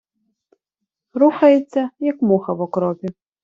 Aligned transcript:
Рухається, 1.13 1.89
як 1.99 2.21
муха 2.21 2.53
в 2.53 2.61
окропі. 2.61 3.07